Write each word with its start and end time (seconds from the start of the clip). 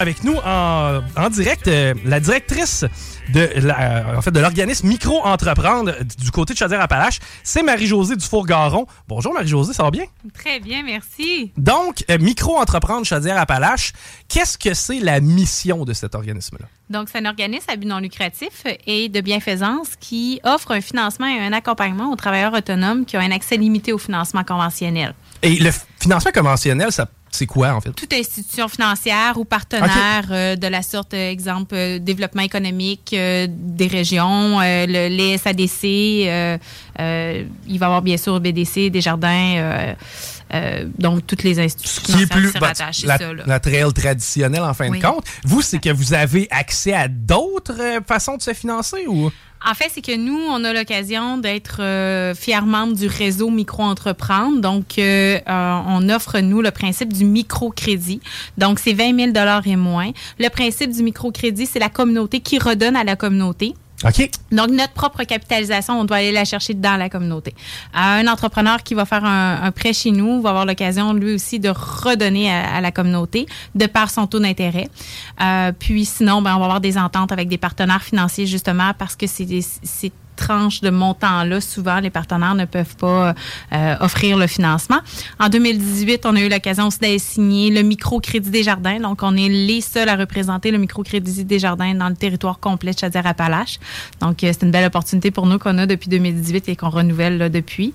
Avec 0.00 0.24
nous 0.24 0.34
en, 0.46 1.02
en 1.14 1.28
direct, 1.28 1.68
euh, 1.68 1.92
la 2.06 2.20
directrice 2.20 2.86
de 3.34 3.50
la- 3.56 4.14
en 4.16 4.22
fait, 4.22 4.30
de 4.30 4.40
l'organisme 4.40 4.88
Micro-Entreprendre 4.88 5.92
du 6.18 6.30
côté 6.30 6.54
de 6.54 6.58
Chaudière-Appalaches, 6.58 7.18
c'est 7.44 7.62
Marie-Josée 7.62 8.16
Dufour-Garon. 8.16 8.86
Bonjour 9.08 9.34
Marie-Josée, 9.34 9.74
ça 9.74 9.82
va 9.82 9.90
bien? 9.90 10.04
Très 10.32 10.58
bien, 10.58 10.82
merci. 10.82 11.52
Donc, 11.58 12.02
euh, 12.10 12.16
Micro-Entreprendre 12.18 13.04
Chaudière-Appalaches, 13.04 13.92
qu'est-ce 14.26 14.56
que 14.56 14.72
c'est 14.72 15.00
la 15.00 15.20
mission 15.20 15.84
de 15.84 15.92
cet 15.92 16.14
organisme-là? 16.14 16.64
Donc, 16.88 17.10
c'est 17.12 17.18
un 17.18 17.26
organisme 17.26 17.66
à 17.70 17.76
but 17.76 17.86
non 17.86 17.98
lucratif 17.98 18.64
et 18.86 19.10
de 19.10 19.20
bienfaisance 19.20 19.88
qui 20.00 20.40
offre 20.44 20.72
un 20.72 20.80
financement 20.80 21.26
et 21.26 21.40
un 21.40 21.52
accompagnement 21.52 22.10
aux 22.10 22.16
travailleurs 22.16 22.54
autonomes 22.54 23.04
qui 23.04 23.18
ont 23.18 23.20
un 23.20 23.32
accès 23.32 23.58
limité 23.58 23.92
au 23.92 23.98
financement 23.98 24.44
conventionnel. 24.44 25.14
Et 25.42 25.56
le 25.56 25.70
financement 26.00 26.32
conventionnel, 26.32 26.90
ça, 26.90 27.06
c'est 27.30 27.46
quoi 27.46 27.74
en 27.74 27.80
fait? 27.80 27.92
Toute 27.92 28.12
institution 28.12 28.68
financière 28.68 29.38
ou 29.38 29.44
partenaire 29.44 30.26
euh, 30.30 30.56
de 30.56 30.66
la 30.66 30.82
sorte, 30.82 31.14
euh, 31.14 31.30
exemple, 31.30 31.74
euh, 31.74 31.98
développement 31.98 32.42
économique 32.42 33.12
euh, 33.14 33.46
des 33.48 33.86
régions, 33.86 34.58
le, 34.60 35.08
les 35.08 35.38
SADC, 35.38 35.84
il 35.84 36.58
va 36.98 37.46
y 37.68 37.82
avoir 37.82 38.02
bien 38.02 38.16
sûr 38.16 38.38
BDC, 38.40 38.90
Desjardins, 38.90 39.94
donc 40.98 41.26
toutes 41.26 41.44
les 41.44 41.60
institutions 41.60 42.02
qui 42.02 42.22
est 42.22 42.26
plus 42.26 42.48
qui 42.52 42.58
se 42.58 42.64
rattachent, 42.64 43.00
c'est 43.00 43.06
la, 43.06 43.18
ça, 43.18 43.92
traditionnelle 43.92 44.62
en 44.62 44.74
fin 44.74 44.88
Oui. 44.88 44.98
de 44.98 45.04
compte. 45.04 45.24
Vous, 45.44 45.62
c'est 45.62 45.78
que 45.78 45.90
vous 45.90 46.12
avez 46.12 46.48
accès 46.50 46.92
à 46.92 47.08
d'autres 47.08 48.00
façons 48.06 48.36
de 48.36 48.42
se 48.42 48.52
financer 48.52 49.06
ou? 49.06 49.30
En 49.64 49.74
fait, 49.74 49.90
c'est 49.90 50.00
que 50.00 50.16
nous, 50.16 50.38
on 50.38 50.64
a 50.64 50.72
l'occasion 50.72 51.36
d'être 51.36 51.82
euh, 51.82 52.34
fiers 52.34 52.62
membres 52.62 52.94
du 52.94 53.06
réseau 53.06 53.50
Micro-Entreprendre. 53.50 54.60
Donc, 54.60 54.98
euh, 54.98 55.38
euh, 55.46 55.78
on 55.86 56.08
offre, 56.08 56.38
nous, 56.40 56.62
le 56.62 56.70
principe 56.70 57.12
du 57.12 57.26
microcrédit. 57.26 58.20
Donc, 58.56 58.78
c'est 58.78 58.94
20 58.94 59.32
000 59.34 59.62
et 59.66 59.76
moins. 59.76 60.12
Le 60.38 60.48
principe 60.48 60.92
du 60.92 61.02
microcrédit, 61.02 61.66
c'est 61.66 61.78
la 61.78 61.90
communauté 61.90 62.40
qui 62.40 62.58
redonne 62.58 62.96
à 62.96 63.04
la 63.04 63.16
communauté. 63.16 63.74
OK. 64.04 64.30
Donc, 64.50 64.70
notre 64.70 64.92
propre 64.94 65.24
capitalisation, 65.24 66.00
on 66.00 66.04
doit 66.04 66.18
aller 66.18 66.32
la 66.32 66.44
chercher 66.44 66.74
dans 66.74 66.96
la 66.96 67.10
communauté. 67.10 67.54
Un 67.92 68.26
entrepreneur 68.28 68.82
qui 68.82 68.94
va 68.94 69.04
faire 69.04 69.24
un, 69.24 69.70
prêt 69.72 69.92
chez 69.92 70.10
nous 70.10 70.40
va 70.40 70.50
avoir 70.50 70.66
l'occasion, 70.66 71.12
lui 71.12 71.34
aussi, 71.34 71.58
de 71.58 71.68
redonner 71.68 72.50
à, 72.50 72.76
à 72.76 72.80
la 72.80 72.92
communauté 72.92 73.46
de 73.74 73.86
par 73.86 74.10
son 74.10 74.26
taux 74.26 74.40
d'intérêt. 74.40 74.88
Euh, 75.40 75.72
puis, 75.78 76.04
sinon, 76.06 76.40
ben, 76.40 76.56
on 76.56 76.58
va 76.58 76.64
avoir 76.64 76.80
des 76.80 76.96
ententes 76.96 77.32
avec 77.32 77.48
des 77.48 77.58
partenaires 77.58 78.02
financiers, 78.02 78.46
justement, 78.46 78.92
parce 78.98 79.16
que 79.16 79.26
c'est 79.26 80.12
tranches 80.36 80.80
de 80.80 80.90
montant-là, 80.90 81.60
souvent, 81.60 82.00
les 82.00 82.10
partenaires 82.10 82.54
ne 82.54 82.64
peuvent 82.64 82.96
pas 82.96 83.34
euh, 83.72 83.96
offrir 84.00 84.36
le 84.36 84.46
financement. 84.46 84.98
En 85.38 85.48
2018, 85.48 86.26
on 86.26 86.36
a 86.36 86.40
eu 86.40 86.48
l'occasion 86.48 86.86
aussi 86.86 86.98
d'aller 86.98 87.18
signer 87.18 87.70
le 87.70 87.82
microcrédit 87.82 88.50
des 88.50 88.62
jardins. 88.62 88.98
Donc, 89.00 89.22
on 89.22 89.36
est 89.36 89.48
les 89.48 89.80
seuls 89.80 90.08
à 90.08 90.16
représenter 90.16 90.70
le 90.70 90.78
microcrédit 90.78 91.44
des 91.44 91.58
jardins 91.58 91.94
dans 91.94 92.08
le 92.08 92.16
territoire 92.16 92.58
complet 92.58 92.92
de 92.92 92.98
Chaudière-Appalaches. 92.98 93.78
Donc, 94.20 94.42
euh, 94.42 94.52
c'est 94.52 94.64
une 94.64 94.72
belle 94.72 94.86
opportunité 94.86 95.30
pour 95.30 95.46
nous 95.46 95.58
qu'on 95.58 95.78
a 95.78 95.86
depuis 95.86 96.08
2018 96.08 96.68
et 96.68 96.76
qu'on 96.76 96.90
renouvelle 96.90 97.38
là, 97.38 97.48
depuis. 97.48 97.94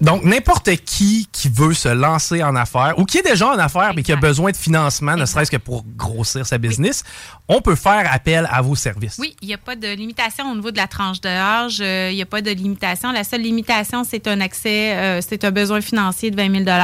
Donc, 0.00 0.24
n'importe 0.24 0.70
qui 0.84 1.28
qui 1.32 1.48
veut 1.48 1.74
se 1.74 1.88
lancer 1.88 2.42
en 2.42 2.56
affaires 2.56 2.94
ou 2.98 3.04
qui 3.04 3.18
est 3.18 3.22
déjà 3.22 3.48
en 3.48 3.58
affaires 3.58 3.92
mais 3.94 4.02
qui 4.02 4.12
a 4.12 4.16
besoin 4.16 4.50
de 4.50 4.56
financement, 4.56 5.16
ne 5.16 5.26
serait-ce 5.26 5.50
que 5.50 5.56
pour 5.56 5.84
grossir 5.96 6.46
sa 6.46 6.58
business, 6.58 7.02
on 7.48 7.60
peut 7.60 7.74
faire 7.74 8.08
appel 8.12 8.48
à 8.50 8.62
vos 8.62 8.76
services. 8.76 9.16
Oui, 9.18 9.34
il 9.42 9.48
n'y 9.48 9.54
a 9.54 9.58
pas 9.58 9.76
de 9.76 9.88
limitation 9.88 10.50
au 10.50 10.54
niveau 10.54 10.70
de 10.70 10.76
la 10.76 10.86
tranche 10.86 11.20
d'âge. 11.20 11.78
euh, 11.80 12.08
Il 12.12 12.16
n'y 12.16 12.22
a 12.22 12.26
pas 12.26 12.40
de 12.42 12.50
limitation. 12.50 13.10
La 13.12 13.24
seule 13.24 13.42
limitation, 13.42 14.04
c'est 14.04 14.28
un 14.28 14.40
accès, 14.40 14.94
euh, 14.94 15.20
c'est 15.20 15.44
un 15.44 15.50
besoin 15.50 15.80
financier 15.80 16.30
de 16.30 16.36
20 16.36 16.64
000 16.64 16.78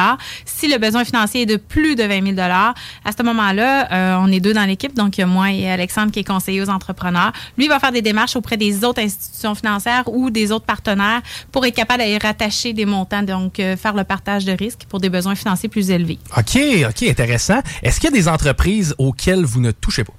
Si 0.44 0.69
le 0.69 0.78
besoin 0.78 1.05
financier 1.05 1.43
est 1.43 1.47
de 1.47 1.56
plus 1.56 1.94
de 1.94 2.03
20 2.03 2.34
000 2.34 2.37
à 2.38 2.75
ce 3.16 3.22
moment-là, 3.22 3.93
euh, 3.93 4.16
on 4.21 4.31
est 4.32 4.41
deux 4.41 4.53
dans 4.53 4.65
l'équipe. 4.65 4.94
Donc, 4.94 5.16
il 5.19 5.21
y 5.21 5.25
a 5.25 5.26
moi 5.26 5.50
et 5.53 5.71
Alexandre 5.71 6.10
qui 6.10 6.21
est 6.21 6.25
conseiller 6.25 6.60
aux 6.60 6.69
entrepreneurs. 6.71 7.32
Lui 7.56 7.66
il 7.66 7.69
va 7.69 7.78
faire 7.78 7.93
des 7.93 8.03
démarches 8.03 8.37
auprès 8.37 8.56
des 8.56 8.84
autres 8.84 9.00
institutions 9.00 9.55
financières 9.55 10.05
ou 10.06 10.31
des 10.31 10.53
autres 10.53 10.65
partenaires 10.66 11.22
pour 11.53 11.65
être 11.65 11.75
capable 11.75 12.00
d'aller 12.00 12.19
rattacher 12.19 12.72
des 12.72 12.87
montants, 12.87 13.06
donc 13.22 13.61
euh, 13.61 13.77
faire 13.77 13.94
le 13.94 14.05
partage 14.05 14.44
de 14.44 14.53
risques 14.53 14.87
pour 14.89 15.00
des 15.00 15.11
besoins 15.11 15.34
financiers 15.34 15.69
plus 15.69 15.91
élevés. 15.91 16.19
OK, 16.37 16.59
OK, 16.89 17.03
intéressant. 17.03 17.61
Est-ce 17.83 18.00
qu'il 18.00 18.11
y 18.11 18.12
a 18.12 18.17
des 18.17 18.28
entreprises 18.28 18.94
auxquelles 18.99 19.44
vous 19.44 19.61
ne 19.61 19.71
touchez 19.71 20.05
pas? 20.05 20.15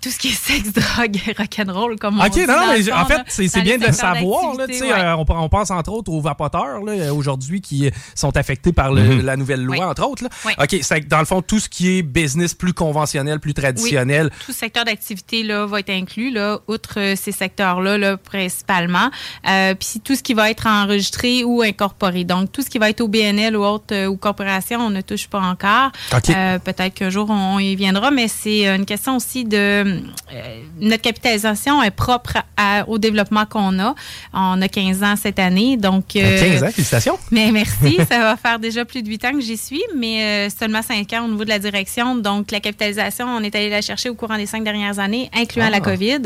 Tout 0.00 0.10
ce 0.10 0.18
qui 0.18 0.28
est 0.28 0.30
sexe, 0.32 0.72
drogue, 0.72 1.18
rock'n'roll, 1.36 1.96
comme 1.98 2.20
on 2.20 2.24
OK, 2.24 2.32
dit 2.32 2.46
non, 2.46 2.54
mais 2.72 2.92
en 2.92 3.04
fait, 3.04 3.20
c'est 3.28 3.60
bien 3.62 3.76
de 3.78 3.86
le 3.86 3.92
savoir. 3.92 4.54
Là, 4.56 4.66
tu 4.66 4.72
d'activité, 4.72 4.86
sais, 4.88 4.92
ouais. 4.92 4.98
euh, 5.00 5.16
on, 5.16 5.24
on 5.28 5.48
pense 5.48 5.70
entre 5.70 5.92
autres 5.92 6.10
aux 6.10 6.20
vapoteurs 6.20 6.80
là, 6.84 6.92
euh, 6.92 7.12
aujourd'hui 7.12 7.60
qui 7.60 7.90
sont 8.14 8.36
affectés 8.36 8.72
par 8.72 8.92
le- 8.92 9.20
la 9.20 9.36
nouvelle 9.36 9.62
loi, 9.62 9.76
Oui. 9.78 9.84
entre 9.84 10.06
autres. 10.06 10.24
Là. 10.24 10.30
Oui. 10.46 10.52
OK, 10.58 10.76
c'est 10.82 11.00
que 11.02 11.06
dans 11.08 11.18
le 11.18 11.24
fond, 11.26 11.42
tout 11.42 11.58
ce 11.58 11.68
qui 11.68 11.98
est 11.98 12.02
business 12.02 12.54
plus 12.54 12.72
conventionnel, 12.72 13.40
plus 13.40 13.52
traditionnel, 13.54 14.30
Tout 14.46 14.52
secteur 14.52 14.84
d'activité 14.84 15.42
là, 15.42 15.66
va 15.66 15.80
être 15.80 15.90
inclus, 15.90 16.30
là, 16.30 16.60
outre 16.68 16.94
euh, 16.98 17.14
ces 17.16 17.32
secteurs-là, 17.32 17.98
là, 17.98 18.16
principalement. 18.16 19.10
Euh, 19.48 19.74
Puis 19.74 20.00
tout 20.02 20.14
ce 20.16 20.22
qui 20.22 20.34
va 20.34 20.50
être 20.50 20.66
enregistré 20.66 21.44
ou 21.44 21.62
incorporé. 21.62 22.24
Donc, 22.24 22.50
tout 22.52 22.62
ce 22.62 22.70
qui 22.70 22.78
va 22.78 22.90
être 22.90 23.00
au 23.00 23.08
BNL 23.08 23.56
ou 23.56 23.64
autre 23.64 23.92
euh, 23.92 24.06
ou 24.06 24.16
corporation, 24.16 24.80
on 24.80 24.90
ne 24.90 25.00
touche 25.02 25.28
pas 25.28 25.40
encore. 25.40 25.90
OK. 26.14 26.30
Euh, 26.30 26.58
Peut-être 26.58 26.94
qu'un 26.94 27.10
jour, 27.10 27.28
on 27.30 27.58
y 27.58 27.76
viendra, 27.76 28.10
mais 28.10 28.28
c'est 28.28 28.66
une 28.66 28.86
question 28.86 29.16
aussi 29.16 29.44
de... 29.44 29.89
euh, 30.32 30.62
notre 30.80 31.02
capitalisation 31.02 31.82
est 31.82 31.90
propre 31.90 32.38
à- 32.56 32.88
au 32.88 32.98
développement 32.98 33.44
qu'on 33.46 33.78
a. 33.78 33.94
On 34.32 34.60
a 34.62 34.68
15 34.68 35.02
ans 35.02 35.14
cette 35.16 35.38
année, 35.38 35.76
donc... 35.76 36.16
euh, 36.16 36.40
15 36.40 36.62
ans, 36.62 36.70
félicitations. 36.70 37.18
mais 37.30 37.50
merci, 37.52 37.96
ça 38.10 38.18
va 38.20 38.36
faire 38.36 38.58
déjà 38.58 38.84
plus 38.84 39.02
de 39.02 39.08
8 39.08 39.24
ans 39.26 39.32
que 39.32 39.40
j'y 39.40 39.56
suis, 39.56 39.82
mais 39.96 40.46
euh, 40.46 40.50
seulement 40.50 40.82
5 40.82 41.12
ans 41.14 41.24
au 41.24 41.28
niveau 41.30 41.44
de 41.44 41.48
la 41.50 41.58
direction. 41.58 42.16
Donc, 42.16 42.50
la 42.50 42.60
capitalisation, 42.60 43.26
on 43.26 43.40
est 43.42 43.54
allé 43.54 43.70
la 43.70 43.82
chercher 43.82 44.08
au 44.08 44.14
courant 44.14 44.36
des 44.36 44.46
5 44.46 44.62
dernières 44.64 44.98
années, 44.98 45.30
incluant 45.36 45.66
Ah. 45.68 45.70
la 45.70 45.80
COVID. 45.80 46.20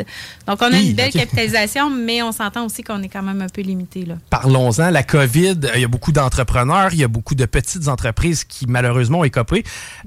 Donc, 0.46 0.58
on 0.60 0.72
a 0.72 0.76
Hi, 0.78 0.90
une 0.90 0.94
belle 0.94 1.12
capitalisation, 1.12 1.90
mais 1.90 2.22
on 2.22 2.32
s'entend 2.32 2.64
aussi 2.66 2.82
qu'on 2.82 3.02
est 3.02 3.08
quand 3.08 3.22
même 3.22 3.40
un 3.42 3.48
peu 3.48 3.62
limité. 3.62 4.04
Parlons-en, 4.30 4.90
la 4.90 5.02
COVID, 5.02 5.58
euh, 5.64 5.70
il 5.76 5.80
y 5.82 5.84
a 5.84 5.88
beaucoup 5.88 6.12
d'entrepreneurs, 6.12 6.90
il 6.92 6.98
y 6.98 7.04
a 7.04 7.08
beaucoup 7.08 7.34
de 7.34 7.44
petites 7.46 7.88
entreprises 7.88 8.44
qui 8.44 8.66
malheureusement 8.66 9.20
ont 9.20 9.24
écopé. 9.24 9.62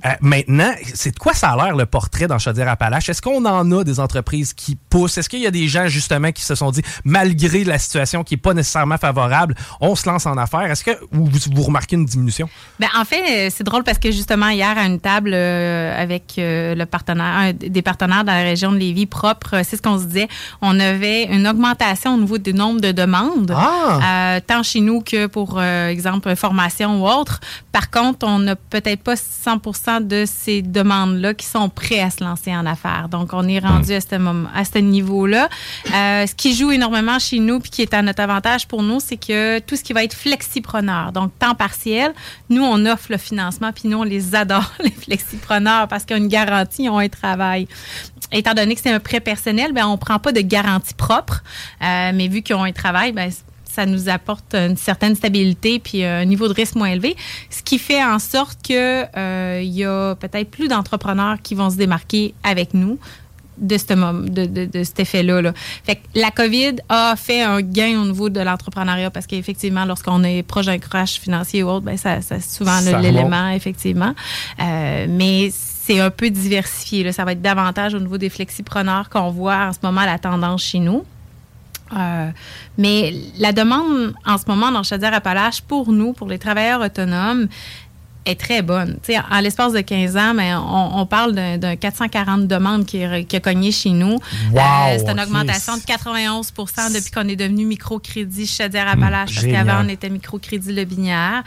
Euh, 0.06 0.10
maintenant, 0.22 0.72
c'est 0.94 1.12
de 1.14 1.20
quoi 1.20 1.34
ça 1.34 1.52
a 1.52 1.56
l'air 1.56 1.76
le 1.76 1.86
portrait 1.86 2.28
dans 2.28 2.38
Chaudière-Appalaches? 2.38 3.10
Est-ce 3.10 3.22
qu'on 3.22 3.46
en 3.48 3.72
a 3.72 3.84
des 3.84 4.00
entreprises 4.00 4.54
qui 4.54 4.76
poussent? 4.90 5.18
Est-ce 5.18 5.30
qu'il 5.30 5.42
y 5.42 5.48
a 5.48 5.52
des 5.52 5.68
gens 5.68 5.88
justement 5.88 6.32
qui 6.32 6.44
se 6.44 6.56
sont 6.56 6.72
dit, 6.72 6.82
malgré 7.04 7.64
la 7.64 7.80
situation 7.80 8.24
qui 8.24 8.36
n'est 8.36 8.42
pas 8.42 8.54
nécessairement 8.54 8.98
favorable, 8.98 9.56
on 9.82 9.96
se 9.96 10.08
lance 10.08 10.26
en 10.26 10.38
affaires? 10.38 10.70
Est-ce 10.72 10.84
que 10.84 10.92
vous, 11.12 11.30
vous 11.54 11.64
remarquez 11.64 11.96
une 11.96 12.06
diminution? 12.06 12.50
Ben, 12.80 12.88
en 12.98 13.06
fait, 13.06 13.48
euh, 13.48 13.50
c'est 13.54 13.64
drôle 13.64 13.84
parce 13.84 13.98
que 14.00 14.12
justement, 14.12 14.50
hier, 14.50 14.78
à 14.78 14.86
une 14.86 15.00
table 15.00 15.32
euh, 15.34 16.02
avec 16.02 16.36
euh, 16.38 16.76
le 16.76 16.86
partenaire, 16.86 17.26
un 17.26 17.54
des 17.54 17.82
partenaires 17.82 18.24
dans 18.24 18.34
la 18.34 18.44
région 18.44 18.72
de 18.72 18.78
Lévis 18.78 19.06
propre, 19.06 19.62
c'est 19.64 19.78
ce 19.78 19.82
qu'on 19.82 20.00
se 20.00 20.06
disait. 20.06 20.28
On 20.62 20.80
avait 20.80 21.24
une 21.26 21.48
augmentation 21.48 22.16
au 22.16 22.18
niveau 22.18 22.38
du 22.38 22.54
nombre 22.54 22.82
de 22.82 22.92
demandes, 22.92 23.54
Ah! 23.56 24.36
euh, 24.36 24.40
tant 24.46 24.64
chez 24.64 24.80
nous 24.82 25.02
que 25.02 25.28
pour, 25.28 25.62
exemple, 25.62 26.36
formation 26.36 27.02
ou 27.02 27.08
autre. 27.08 27.40
Par 27.72 27.90
contre, 27.92 28.26
on 28.28 28.40
n'a 28.40 28.56
peut-être 28.56 29.04
pas 29.04 29.16
100% 29.16 30.08
de 30.08 30.26
ces 30.26 30.62
demandes-là 30.62 31.34
qui 31.34 31.46
sont 31.46 31.70
prêts 31.70 32.00
à 32.00 32.10
se 32.10 32.24
lancer 32.24 32.56
en 32.56 32.66
affaires. 32.66 33.08
Donc, 33.10 33.30
on 33.34 33.37
est 33.44 33.60
rendu 33.60 33.94
à 33.94 34.02
ce, 34.02 34.78
niveau-là. 34.78 35.50
Euh, 35.94 36.26
ce 36.26 36.34
qui 36.34 36.56
joue 36.56 36.72
énormément 36.72 37.20
chez 37.20 37.40
nous 37.40 37.60
puis 37.60 37.70
qui 37.70 37.82
est 37.82 37.94
à 37.94 38.02
notre 38.02 38.22
avantage 38.22 38.68
pour 38.68 38.84
nous, 38.84 39.00
c'est 39.00 39.18
que 39.18 39.60
tout 39.60 39.76
ce 39.76 39.84
qui 39.84 39.94
va 39.94 40.04
être 40.04 40.14
flexipreneur, 40.14 41.12
donc 41.12 41.38
temps 41.40 41.56
partiel, 41.56 42.14
nous, 42.50 42.64
on 42.64 42.86
offre 42.86 43.08
le 43.10 43.18
financement 43.18 43.72
puis 43.74 43.90
nous, 43.90 44.00
on 44.00 44.04
les 44.04 44.36
adore, 44.36 44.72
les 44.80 44.92
flexipreneurs, 44.92 45.88
parce 45.88 46.06
qu'ils 46.06 46.16
ont 46.16 46.20
une 46.20 46.28
garantie, 46.28 46.84
ils 46.84 46.90
ont 46.90 47.00
un 47.00 47.10
travail. 47.10 47.68
Étant 48.32 48.54
donné 48.54 48.76
que 48.76 48.82
c'est 48.82 48.92
un 48.92 49.00
prêt 49.00 49.20
personnel, 49.20 49.72
ben, 49.74 49.86
on 49.88 49.98
prend 49.98 50.20
pas 50.20 50.32
de 50.32 50.42
garantie 50.42 50.94
propre, 50.94 51.44
euh, 51.82 52.12
mais 52.14 52.28
vu 52.28 52.42
qu'ils 52.42 52.56
ont 52.56 52.64
un 52.64 52.74
travail, 52.74 53.12
ben, 53.12 53.32
ça 53.78 53.86
nous 53.86 54.10
apporte 54.10 54.56
une 54.56 54.76
certaine 54.76 55.16
stabilité 55.16 55.78
puis 55.78 56.04
un 56.04 56.26
niveau 56.26 56.48
de 56.48 56.54
risque 56.54 56.74
moins 56.76 56.90
élevé, 56.90 57.16
ce 57.52 57.62
qui 57.62 57.78
fait 57.78 58.04
en 58.04 58.18
sorte 58.18 58.58
que 58.68 59.06
euh, 59.16 59.62
il 59.62 59.72
y 59.72 59.86
a 59.86 60.16
peut-être 60.16 60.50
plus 60.50 60.68
d'entrepreneurs 60.68 61.38
qui 61.44 61.54
vont 61.54 61.70
se 61.70 61.76
démarquer 61.76 62.34
avec 62.44 62.74
nous 62.74 62.98
de, 63.58 63.78
ce, 63.78 63.86
de, 64.30 64.46
de, 64.46 64.66
de 64.66 64.84
cet 64.84 65.00
effet-là. 65.00 65.42
Là. 65.42 65.54
Fait 65.84 65.96
que 65.96 66.02
la 66.16 66.32
COVID 66.32 66.76
a 66.90 67.16
fait 67.16 67.42
un 67.42 67.62
gain 67.62 68.00
au 68.02 68.06
niveau 68.06 68.30
de 68.30 68.40
l'entrepreneuriat 68.40 69.12
parce 69.12 69.28
qu'effectivement, 69.28 69.86
lorsqu'on 69.86 70.24
est 70.24 70.44
proche 70.44 70.66
d'un 70.66 70.80
crash 70.80 71.20
financier 71.20 71.64
ou 71.64 71.70
autre, 71.70 71.86
ben 71.86 71.98
ça, 71.98 72.22
ça 72.22 72.40
souvent 72.40 72.80
l'élément, 73.02 73.50
effectivement. 73.50 74.14
Euh, 74.62 75.06
mais 75.10 75.50
c'est 75.52 76.00
un 76.00 76.10
peu 76.10 76.30
diversifié. 76.30 77.04
Là. 77.04 77.12
Ça 77.12 77.26
va 77.26 77.32
être 77.32 77.42
davantage 77.42 77.94
au 77.94 78.00
niveau 78.00 78.18
des 78.18 78.30
flexipreneurs 78.30 79.10
qu'on 79.10 79.32
voit 79.32 79.68
en 79.68 79.74
ce 79.74 79.80
moment 79.84 80.06
la 80.06 80.20
tendance 80.20 80.64
chez 80.64 80.80
nous. 80.80 81.06
Euh, 81.98 82.30
mais 82.78 83.14
la 83.40 83.54
demande 83.54 84.14
en 84.26 84.38
ce 84.38 84.44
moment 84.48 84.72
dans 84.72 84.84
Chaudière-Appalaches 84.84 85.62
pour 85.62 85.92
nous, 85.94 86.12
pour 86.12 86.28
les 86.28 86.38
travailleurs 86.38 86.82
autonomes, 86.82 87.48
est 88.28 88.40
très 88.40 88.62
bonne. 88.62 88.98
en 89.32 89.40
l'espace 89.40 89.74
de 89.74 89.82
15 89.82 90.18
ans, 90.18 90.34
mais 90.34 90.54
on, 90.56 91.06
parle 91.06 91.34
d'un 91.34 91.76
440 91.76 92.48
demandes 92.48 92.86
qui, 92.86 93.02
qui, 93.28 93.36
a 93.36 93.40
cogné 93.40 93.72
chez 93.72 93.92
nous. 93.92 94.18
Wow, 94.52 94.60
euh, 94.60 94.98
c'est 94.98 95.10
une 95.10 95.20
augmentation 95.20 95.78
de 95.78 95.82
91% 95.82 96.94
depuis 96.94 97.12
qu'on 97.12 97.28
est 97.28 97.36
devenu 97.36 97.66
microcrédit 97.66 98.48
Chaudière-Appalaches, 98.48 99.36
parce 99.36 99.48
qu'avant, 99.48 99.84
on 99.86 99.90
était 99.90 100.10
microcrédit 100.10 100.74
Le 100.74 100.86
Binière. 100.86 101.44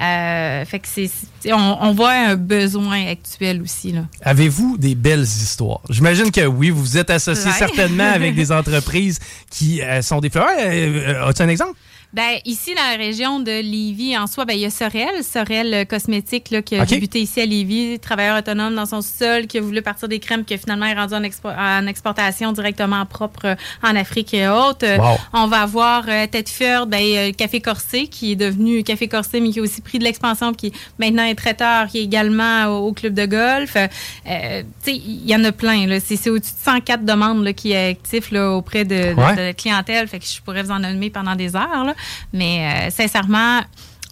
Euh, 0.00 0.64
fait 0.64 0.78
que 0.80 0.88
c'est, 0.88 1.10
on, 1.52 1.78
on, 1.80 1.92
voit 1.92 2.12
un 2.12 2.36
besoin 2.36 3.06
actuel 3.06 3.62
aussi. 3.62 3.94
Avez-vous 4.22 4.76
des 4.78 4.94
belles 4.94 5.22
histoires? 5.22 5.80
J'imagine 5.88 6.30
que 6.30 6.46
oui, 6.46 6.70
vous 6.70 6.80
vous 6.80 6.98
êtes 6.98 7.10
associé 7.10 7.50
certainement 7.52 8.10
avec 8.12 8.34
des 8.36 8.50
entreprises 8.50 9.18
qui 9.50 9.80
euh, 9.80 10.02
sont 10.02 10.20
des 10.20 10.30
fleurs. 10.30 10.48
As-tu 10.48 11.42
un 11.42 11.48
exemple? 11.48 11.74
Ben, 12.14 12.38
ici, 12.44 12.76
dans 12.76 12.90
la 12.92 12.96
région 12.96 13.40
de 13.40 13.50
Lévis, 13.50 14.16
en 14.16 14.28
soi, 14.28 14.44
ben, 14.44 14.54
il 14.54 14.60
y 14.60 14.64
a 14.64 14.70
Sorel, 14.70 15.24
Sorel 15.24 15.74
euh, 15.74 15.84
Cosmétique, 15.84 16.50
là, 16.52 16.62
qui 16.62 16.76
a 16.76 16.86
débuté 16.86 17.18
ici 17.18 17.40
à 17.40 17.44
Lévis, 17.44 17.98
travailleur 17.98 18.38
autonome 18.38 18.76
dans 18.76 18.86
son 18.86 19.02
sol, 19.02 19.48
qui 19.48 19.58
a 19.58 19.60
voulu 19.60 19.82
partir 19.82 20.06
des 20.06 20.20
crèmes, 20.20 20.44
qui 20.44 20.54
a 20.54 20.58
finalement 20.58 20.86
est 20.86 20.94
rendu 20.94 21.14
en, 21.14 21.22
en 21.48 21.86
exportation 21.88 22.52
directement 22.52 23.04
propre 23.04 23.46
euh, 23.46 23.54
en 23.82 23.96
Afrique 23.96 24.32
et 24.32 24.46
autres. 24.46 24.86
Euh, 24.86 24.98
on 25.32 25.48
va 25.48 25.62
avoir 25.62 26.04
euh, 26.08 26.28
Tedford, 26.28 26.86
ben, 26.86 27.34
Café 27.34 27.60
Corsé, 27.60 28.06
qui 28.06 28.32
est 28.32 28.36
devenu 28.36 28.84
Café 28.84 29.08
Corsé, 29.08 29.40
mais 29.40 29.50
qui 29.50 29.58
a 29.58 29.62
aussi 29.62 29.80
pris 29.80 29.98
de 29.98 30.04
l'expansion, 30.04 30.54
qui 30.54 30.72
maintenant 31.00 31.24
est 31.24 31.34
traiteur, 31.34 31.88
qui 31.88 31.98
est 31.98 32.04
également 32.04 32.66
au, 32.66 32.92
club 32.92 33.14
de 33.14 33.26
golf. 33.26 33.74
Euh, 33.76 34.62
il 34.86 35.28
y 35.28 35.34
en 35.34 35.42
a 35.42 35.50
plein. 35.50 35.98
C'est 35.98 36.30
au-dessus 36.30 36.52
de 36.52 36.58
104 36.64 37.04
demandes 37.04 37.42
là, 37.42 37.52
qui 37.52 37.72
est 37.72 37.88
actif 37.90 38.30
là, 38.30 38.52
auprès 38.52 38.84
de, 38.84 38.94
de, 38.94 39.36
de, 39.36 39.40
la 39.46 39.52
clientèle. 39.52 40.06
Fait 40.06 40.20
que 40.20 40.26
je 40.26 40.40
pourrais 40.42 40.62
vous 40.62 40.70
en 40.70 40.78
nommer 40.78 41.10
pendant 41.10 41.34
des 41.34 41.56
heures. 41.56 41.84
Là. 41.84 41.94
Mais 42.32 42.88
euh, 42.88 42.90
sincèrement, 42.90 43.60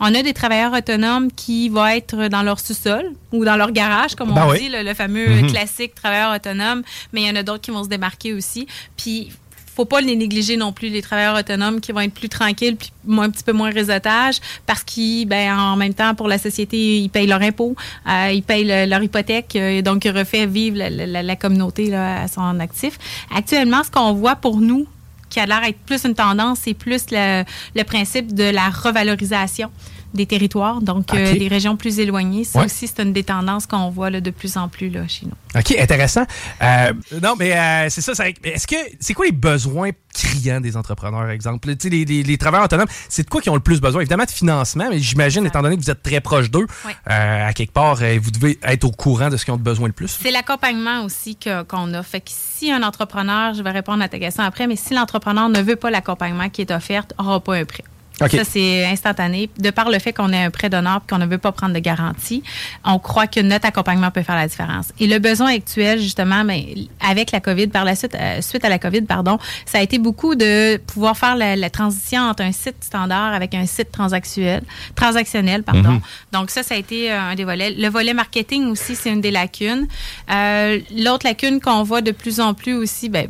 on 0.00 0.14
a 0.14 0.22
des 0.22 0.32
travailleurs 0.32 0.72
autonomes 0.72 1.30
qui 1.30 1.68
vont 1.68 1.86
être 1.86 2.28
dans 2.28 2.42
leur 2.42 2.58
sous-sol 2.58 3.12
ou 3.30 3.44
dans 3.44 3.56
leur 3.56 3.70
garage, 3.70 4.16
comme 4.16 4.34
ben 4.34 4.46
on 4.48 4.54
dit, 4.54 4.68
le, 4.68 4.94
fameux 4.94 5.42
mhm. 5.42 5.52
classique 5.52 5.94
travailleur 5.94 6.34
autonome, 6.34 6.82
mais 7.12 7.22
il 7.22 7.28
y 7.28 7.30
en 7.30 7.36
a 7.36 7.42
d'autres 7.42 7.60
qui 7.60 7.70
vont 7.70 7.84
se 7.84 7.88
démarquer 7.88 8.34
aussi. 8.34 8.66
Puis, 8.96 9.30
faut 9.74 9.84
pas 9.84 10.00
les 10.00 10.16
négliger 10.16 10.56
non 10.56 10.72
plus, 10.72 10.88
les 10.88 11.02
travailleurs 11.02 11.38
autonomes 11.38 11.80
qui 11.80 11.92
vont 11.92 12.00
être 12.00 12.12
plus 12.12 12.28
tranquilles, 12.28 12.76
puis 12.76 12.90
un 13.08 13.30
petit 13.30 13.44
peu 13.44 13.52
moins 13.52 13.70
réseautage, 13.70 14.40
parce 14.66 14.82
qu'ils, 14.82 15.26
ben, 15.26 15.56
en 15.56 15.76
même 15.76 15.94
temps, 15.94 16.14
pour 16.14 16.28
la 16.28 16.38
société, 16.38 16.98
ils 16.98 17.08
payent 17.08 17.28
leur 17.28 17.40
impôt, 17.40 17.76
euh, 18.08 18.32
ils 18.32 18.42
payent 18.42 18.64
leur 18.86 19.02
hypothèque, 19.02 19.54
euh, 19.56 19.82
donc 19.82 20.04
ils 20.04 20.10
refait 20.10 20.46
vivre 20.46 20.78
la, 20.78 21.22
la 21.22 21.36
communauté 21.36 21.86
là, 21.86 22.22
à 22.22 22.28
son 22.28 22.58
actif. 22.60 22.98
Actuellement, 23.34 23.82
ce 23.84 23.90
qu'on 23.90 24.12
voit 24.12 24.36
pour 24.36 24.60
nous, 24.60 24.86
qui 25.32 25.40
a 25.40 25.46
l'air 25.46 25.62
d'être 25.62 25.78
plus 25.78 26.04
une 26.04 26.14
tendance, 26.14 26.60
c'est 26.64 26.74
plus 26.74 27.06
le, 27.10 27.42
le, 27.74 27.82
principe 27.84 28.34
de 28.34 28.44
la 28.44 28.68
revalorisation 28.68 29.70
des 30.14 30.26
territoires, 30.26 30.80
donc 30.80 31.12
euh, 31.14 31.32
les 31.32 31.48
régions 31.48 31.76
plus 31.76 31.98
éloignées. 31.98 32.44
Ça 32.44 32.64
aussi, 32.64 32.86
c'est 32.86 33.02
une 33.02 33.12
des 33.12 33.24
tendances 33.24 33.66
qu'on 33.66 33.90
voit 33.90 34.10
là, 34.10 34.20
de 34.20 34.30
plus 34.30 34.56
en 34.56 34.68
plus 34.68 34.90
là, 34.90 35.06
chez 35.08 35.26
nous. 35.26 35.32
OK, 35.58 35.74
intéressant. 35.78 36.24
Euh, 36.62 36.92
non, 37.22 37.34
mais 37.38 37.56
euh, 37.56 37.88
c'est 37.88 38.00
ça. 38.00 38.12
Est-ce 38.44 38.66
que 38.66 38.76
c'est 39.00 39.14
quoi 39.14 39.26
les 39.26 39.32
besoins 39.32 39.90
criants 40.12 40.60
des 40.60 40.76
entrepreneurs, 40.76 41.20
par 41.20 41.30
exemple? 41.30 41.74
Les, 41.84 42.04
les, 42.04 42.22
les, 42.22 42.38
travailleurs 42.38 42.66
autonomes, 42.66 42.88
c'est 43.08 43.24
de 43.24 43.30
quoi 43.30 43.40
qu'ils 43.40 43.52
ont 43.52 43.56
le 43.56 43.60
plus 43.60 43.80
besoin? 43.80 44.00
Évidemment, 44.00 44.24
de 44.24 44.30
financement, 44.30 44.88
mais 44.90 44.98
j'imagine, 44.98 45.46
étant 45.46 45.62
donné 45.62 45.76
que 45.76 45.82
vous 45.82 45.90
êtes 45.90 46.02
très 46.02 46.20
proche 46.20 46.50
d'eux, 46.50 46.66
à 47.06 47.52
quelque 47.52 47.72
part, 47.72 47.96
vous 47.96 48.30
devez 48.30 48.58
être 48.62 48.84
au 48.84 48.90
courant 48.90 49.30
de 49.30 49.36
ce 49.36 49.44
qu'ils 49.44 49.54
ont 49.54 49.58
besoin 49.58 49.86
le 49.86 49.92
plus. 49.92 50.18
C'est 50.22 50.30
l'accompagnement 50.30 51.04
aussi 51.04 51.36
qu'on 51.36 51.94
a. 51.94 52.02
Fait 52.02 52.20
que 52.20 52.30
si 52.30 52.70
un 52.70 52.82
entrepreneur, 52.82 53.54
je 53.54 53.62
vais 53.62 53.70
répondre 53.70 54.02
à 54.02 54.08
ta 54.08 54.18
question 54.18 54.42
après, 54.42 54.66
mais 54.66 54.76
si 54.76 54.94
l'entrepreneur 54.94 55.48
ne 55.48 55.60
veut 55.60 55.76
pas 55.76 55.90
l'accompagnement 55.90 56.48
qui 56.48 56.62
est 56.62 56.70
offert, 56.70 57.06
n'aura 57.18 57.40
pas 57.40 57.54
un 57.54 57.64
prêt. 57.64 57.84
Ça, 58.18 58.44
c'est 58.44 58.86
instantané. 58.86 59.50
De 59.58 59.70
par 59.70 59.90
le 59.90 59.98
fait 59.98 60.12
qu'on 60.12 60.32
est 60.32 60.44
un 60.44 60.50
prêt 60.50 60.70
d'honneur 60.70 61.02
et 61.04 61.10
qu'on 61.10 61.18
ne 61.18 61.26
veut 61.26 61.38
pas 61.38 61.52
prendre 61.52 61.74
de 61.74 61.78
garantie, 61.78 62.42
on 62.84 62.98
croit 62.98 63.26
que 63.26 63.40
notre 63.40 63.66
accompagnement 63.66 64.10
peut 64.10 64.22
faire 64.22 64.36
la 64.36 64.46
différence. 64.46 64.92
Et 65.00 65.06
le 65.06 65.18
besoin 65.18 65.54
actuel, 65.54 66.00
justement, 66.00 66.44
mais 66.44 66.74
ben, 66.74 66.86
avec 67.00 67.32
la 67.32 67.40
COVID, 67.40 67.68
par 67.68 67.84
la 67.84 67.94
suite, 67.94 68.14
euh, 68.14 68.40
suite 68.40 68.64
à 68.64 68.68
la 68.68 68.78
COVID, 68.78 69.02
pardon, 69.02 69.38
ça 69.66 69.78
a 69.78 69.82
été 69.82 69.98
beaucoup 69.98 70.34
de 70.34 70.76
pouvoir 70.76 71.16
faire 71.16 71.36
la, 71.36 71.70
transition 71.70 72.22
entre 72.22 72.42
un 72.42 72.52
site 72.52 72.76
standard 72.80 73.32
avec 73.32 73.54
un 73.54 73.66
site 73.66 73.90
transactionnel, 73.90 74.62
transactionnel, 74.94 75.62
pardon. 75.62 75.92
Mhm. 75.92 76.00
Donc 76.32 76.50
ça, 76.50 76.62
ça 76.62 76.74
a 76.74 76.78
été 76.78 77.10
euh, 77.10 77.18
un 77.18 77.34
des 77.34 77.44
volets. 77.44 77.70
Le 77.70 77.88
volet 77.88 78.12
marketing 78.12 78.66
aussi, 78.66 78.94
c'est 78.94 79.10
une 79.10 79.20
des 79.20 79.30
lacunes. 79.30 79.86
Euh, 80.30 80.80
l'autre 80.96 81.26
lacune 81.26 81.60
qu'on 81.60 81.82
voit 81.82 82.02
de 82.02 82.10
plus 82.10 82.40
en 82.40 82.52
plus 82.52 82.74
aussi, 82.74 83.08
ben, 83.08 83.26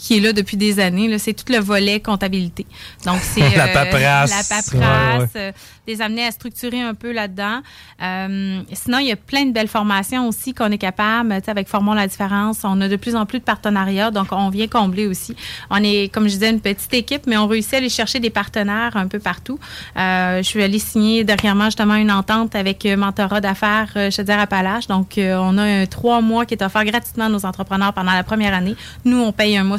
qui 0.00 0.16
est 0.16 0.20
là 0.20 0.32
depuis 0.32 0.56
des 0.56 0.80
années. 0.80 1.18
C'est 1.18 1.34
tout 1.34 1.52
le 1.52 1.58
volet 1.58 2.00
comptabilité. 2.00 2.66
Donc, 3.04 3.20
c'est 3.22 3.56
la 3.56 3.66
euh, 3.66 3.72
paperasse. 3.72 4.30
la 4.30 4.56
paperasse, 4.56 5.30
euh, 5.36 5.52
les 5.90 6.02
amener 6.02 6.24
à 6.24 6.30
structurer 6.30 6.80
un 6.80 6.94
peu 6.94 7.12
là-dedans. 7.12 7.60
Euh, 8.02 8.62
sinon, 8.72 8.98
il 8.98 9.08
y 9.08 9.12
a 9.12 9.16
plein 9.16 9.44
de 9.44 9.52
belles 9.52 9.68
formations 9.68 10.26
aussi 10.28 10.54
qu'on 10.54 10.70
est 10.70 10.78
capable, 10.78 11.32
avec 11.46 11.68
Formons 11.68 11.94
la 11.94 12.06
différence. 12.06 12.60
On 12.64 12.80
a 12.80 12.88
de 12.88 12.96
plus 12.96 13.14
en 13.14 13.26
plus 13.26 13.38
de 13.38 13.44
partenariats, 13.44 14.10
donc 14.10 14.28
on 14.30 14.48
vient 14.48 14.68
combler 14.68 15.06
aussi. 15.06 15.36
On 15.70 15.82
est, 15.82 16.12
comme 16.12 16.24
je 16.24 16.34
disais, 16.34 16.50
une 16.50 16.60
petite 16.60 16.92
équipe, 16.94 17.26
mais 17.26 17.36
on 17.36 17.46
réussit 17.46 17.74
à 17.74 17.76
aller 17.78 17.88
chercher 17.88 18.20
des 18.20 18.30
partenaires 18.30 18.96
un 18.96 19.06
peu 19.06 19.18
partout. 19.18 19.58
je 19.96 20.40
suis 20.42 20.62
allée 20.62 20.78
signer 20.78 21.24
dernièrement 21.24 21.66
justement 21.66 21.96
une 21.96 22.10
entente 22.10 22.54
avec 22.54 22.84
Mentorat 22.86 23.40
d'affaires 23.40 23.92
chez 24.10 24.28
Appalaches. 24.30 24.86
Donc, 24.86 25.18
on 25.18 25.58
a 25.58 25.86
trois 25.86 26.20
mois 26.20 26.46
qui 26.46 26.54
est 26.54 26.62
offert 26.62 26.84
gratuitement 26.84 27.26
à 27.26 27.28
nos 27.28 27.44
entrepreneurs 27.44 27.92
pendant 27.92 28.12
la 28.12 28.24
première 28.24 28.54
année. 28.54 28.76
Nous, 29.04 29.18
on 29.18 29.32
paye 29.32 29.56
un 29.56 29.64
mois 29.64 29.78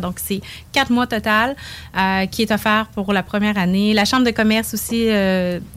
donc, 0.00 0.14
c'est 0.16 0.40
quatre 0.72 0.90
mois 0.90 1.06
total 1.06 1.56
euh, 1.96 2.26
qui 2.26 2.42
est 2.42 2.50
offert 2.50 2.86
pour 2.94 3.12
la 3.12 3.22
première 3.22 3.58
année. 3.58 3.94
La 3.94 4.04
Chambre 4.04 4.24
de 4.24 4.30
commerce 4.30 4.74
aussi, 4.74 5.06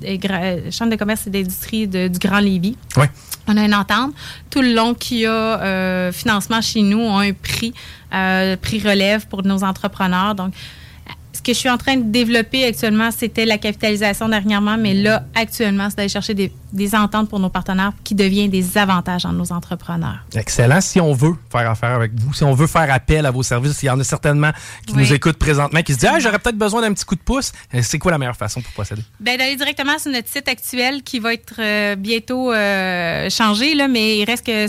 euh, 0.03 0.71
Chambre 0.71 0.91
de 0.91 0.95
commerce 0.95 1.27
et 1.27 1.29
d'industrie 1.29 1.87
du 1.87 2.19
Grand 2.19 2.39
Lévis. 2.39 2.77
Oui. 2.97 3.05
On 3.47 3.57
a 3.57 3.63
une 3.63 3.75
entente. 3.75 4.13
Tout 4.49 4.61
le 4.61 4.73
long 4.73 4.93
qu'il 4.93 5.19
y 5.19 5.25
a 5.25 5.31
euh, 5.31 6.11
financement 6.11 6.61
chez 6.61 6.81
nous, 6.81 6.99
on 6.99 7.17
a 7.17 7.25
un 7.25 7.33
prix, 7.33 7.73
prix 8.09 8.79
relève 8.79 9.27
pour 9.27 9.43
nos 9.43 9.63
entrepreneurs. 9.63 10.35
Donc, 10.35 10.53
que 11.45 11.53
je 11.53 11.59
suis 11.59 11.69
en 11.69 11.77
train 11.77 11.95
de 11.95 12.11
développer 12.11 12.65
actuellement, 12.65 13.11
c'était 13.11 13.45
la 13.45 13.59
capitalisation 13.59 14.27
dernièrement, 14.27 14.77
mais 14.77 14.95
là, 14.95 15.23
actuellement, 15.35 15.89
c'est 15.89 15.97
d'aller 15.97 16.09
chercher 16.09 16.33
des, 16.33 16.51
ententes 16.95 17.29
pour 17.29 17.39
nos 17.39 17.49
partenaires 17.49 17.93
qui 18.03 18.15
deviennent 18.15 18.49
des 18.49 18.77
avantages 18.77 19.25
en 19.25 19.31
nos 19.31 19.51
entrepreneurs. 19.53 20.25
Excellent. 20.33 20.81
Si 20.81 20.99
on 20.99 21.13
veut 21.13 21.35
faire 21.51 21.69
affaire 21.69 21.91
avec 21.91 22.11
vous, 22.19 22.33
si 22.33 22.43
on 22.43 22.53
veut 22.53 22.67
faire 22.67 22.91
appel 22.91 23.25
à 23.25 23.31
vos 23.31 23.43
services, 23.43 23.81
il 23.83 23.85
y 23.85 23.89
en 23.89 23.99
a 23.99 24.03
certainement 24.03 24.51
qui 24.87 24.95
nous 24.95 25.13
écoutent 25.13 25.37
présentement, 25.37 25.81
qui 25.83 25.93
se 25.93 25.99
disent 25.99 26.09
Ah, 26.11 26.19
j'aurais 26.19 26.39
peut-être 26.39 26.57
besoin 26.57 26.81
d'un 26.81 26.93
petit 26.93 27.05
coup 27.05 27.15
de 27.15 27.21
pouce. 27.21 27.51
Euh, 27.73 27.81
c'est 27.83 27.99
quoi 27.99 28.11
la 28.11 28.17
meilleure 28.17 28.35
façon 28.35 28.61
pour 28.61 28.73
procéder? 28.73 29.03
Bien, 29.19 29.37
d'aller 29.37 29.55
directement 29.55 29.97
sur 29.99 30.11
notre 30.11 30.27
site 30.27 30.47
actuel 30.49 31.03
qui 31.03 31.19
va 31.19 31.33
être 31.33 31.55
euh, 31.59 31.95
bientôt 31.95 32.51
euh, 32.51 33.29
changé, 33.29 33.75
là, 33.75 33.87
mais 33.87 34.19
il 34.19 34.25
reste 34.25 34.45
que 34.45 34.67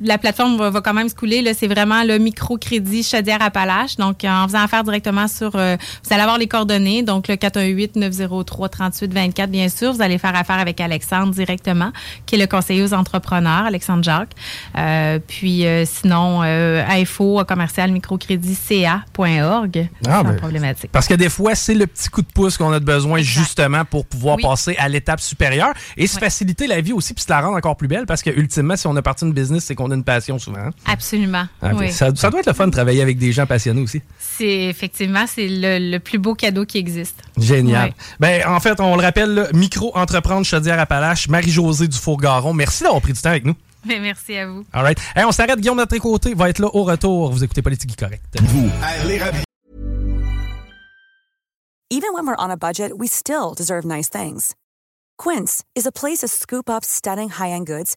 la 0.00 0.18
plateforme 0.18 0.56
va, 0.56 0.80
quand 0.80 0.94
même 0.94 1.08
se 1.08 1.14
couler. 1.14 1.52
C'est 1.54 1.66
vraiment 1.66 2.04
le 2.04 2.18
microcrédit 2.18 3.02
Chaudière-Appalaches. 3.02 3.96
Donc, 3.96 4.24
en 4.24 4.46
faisant 4.46 4.62
affaire 4.62 4.84
directement 4.84 5.26
sur... 5.28 5.52
Euh, 5.54 5.76
vous 6.04 6.12
allez 6.12 6.22
avoir 6.22 6.38
les 6.38 6.46
coordonnées. 6.46 7.02
Donc, 7.02 7.28
le 7.28 7.34
418-903-3824, 7.34 9.46
bien 9.48 9.68
sûr. 9.68 9.92
Vous 9.92 10.02
allez 10.02 10.18
faire 10.18 10.36
affaire 10.36 10.58
avec 10.58 10.80
Alexandre 10.80 11.32
directement, 11.32 11.92
qui 12.26 12.36
est 12.36 12.38
le 12.38 12.46
conseiller 12.46 12.82
aux 12.82 12.94
entrepreneurs, 12.94 13.66
Alexandre 13.66 14.04
Jacques. 14.04 14.34
Euh, 14.76 15.18
puis, 15.26 15.66
euh, 15.66 15.84
sinon, 15.84 16.42
info 16.42 17.44
commercial 17.46 17.90
microcréditca.org. 17.92 19.88
Ah, 20.06 20.22
ben, 20.22 20.36
problématique. 20.36 20.90
Parce 20.92 21.08
que 21.08 21.14
des 21.14 21.28
fois, 21.28 21.54
c'est 21.54 21.74
le 21.74 21.86
petit 21.86 22.08
coup 22.08 22.22
de 22.22 22.32
pouce 22.32 22.56
qu'on 22.56 22.72
a 22.72 22.80
besoin 22.80 23.20
justement 23.20 23.84
pour 23.84 24.06
pouvoir 24.06 24.38
passer 24.40 24.74
à 24.78 24.88
l'étape 24.88 25.20
supérieure 25.20 25.74
et 25.96 26.06
se 26.06 26.18
faciliter 26.18 26.66
la 26.66 26.80
vie 26.80 26.92
aussi 26.92 27.14
puis 27.14 27.24
se 27.24 27.30
la 27.30 27.40
rendre 27.40 27.56
encore 27.56 27.76
plus 27.76 27.88
belle 27.88 28.06
parce 28.06 28.22
que 28.22 28.30
ultimement, 28.30 28.76
si 28.76 28.86
on 28.86 28.96
a 28.96 29.02
parti 29.02 29.24
une 29.24 29.32
business, 29.32 29.64
c'est 29.64 29.74
qu'on 29.74 29.87
on 29.88 29.90
a 29.92 29.94
une 29.94 30.04
passion 30.04 30.38
souvent. 30.38 30.70
Absolument. 30.86 31.46
Ah, 31.62 31.72
oui. 31.74 31.90
ça, 31.90 32.14
ça 32.14 32.30
doit 32.30 32.40
être 32.40 32.46
le 32.46 32.52
fun 32.52 32.66
de 32.66 32.72
travailler 32.72 33.02
avec 33.02 33.18
des 33.18 33.32
gens 33.32 33.46
passionnés 33.46 33.80
aussi. 33.80 34.02
C'est 34.18 34.66
effectivement, 34.66 35.24
c'est 35.26 35.48
le, 35.48 35.90
le 35.90 35.98
plus 35.98 36.18
beau 36.18 36.34
cadeau 36.34 36.64
qui 36.64 36.78
existe. 36.78 37.22
Génial. 37.36 37.92
Ben, 38.20 38.46
en 38.46 38.60
fait, 38.60 38.80
on 38.80 38.96
le 38.96 39.02
rappelle, 39.02 39.34
là, 39.34 39.46
micro-entreprendre 39.52 40.44
Chaudière-Appalaches, 40.44 41.28
Marie-Josée 41.28 41.88
Dufour-Garon. 41.88 42.52
Merci 42.52 42.84
d'avoir 42.84 43.00
pris 43.00 43.12
du 43.12 43.20
temps 43.20 43.30
avec 43.30 43.44
nous. 43.44 43.54
Mais 43.86 44.00
merci 44.00 44.36
à 44.36 44.46
vous. 44.46 44.64
All 44.72 44.82
right. 44.82 44.98
Hey, 45.14 45.24
on 45.24 45.32
s'arrête. 45.32 45.58
Guillaume 45.60 45.76
de 45.76 45.82
notre 45.82 45.96
côté 45.98 46.34
va 46.34 46.50
être 46.50 46.58
là 46.58 46.68
au 46.72 46.84
retour. 46.84 47.30
Vous 47.30 47.42
écoutez 47.44 47.62
Politique 47.62 47.96
Correct. 47.96 48.22
Even 51.90 52.12
when 52.12 52.26
we're 52.26 52.36
on 52.38 52.50
a 52.50 52.56
budget, 52.56 52.92
we 52.98 53.08
still 53.08 53.54
deserve 53.56 53.86
nice 53.86 54.10
things. 54.10 54.54
Quince 55.16 55.64
is 55.74 55.86
a 55.86 55.90
place 55.92 56.18
to 56.18 56.28
scoop 56.28 56.68
up 56.68 56.84
stunning 56.84 57.30
high-end 57.30 57.64
goods 57.66 57.96